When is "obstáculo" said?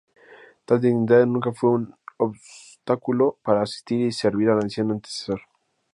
2.17-3.37